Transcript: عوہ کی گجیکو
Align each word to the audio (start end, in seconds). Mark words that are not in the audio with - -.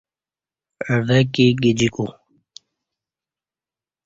عوہ 0.91 1.19
کی 1.33 1.45
گجیکو 1.61 2.05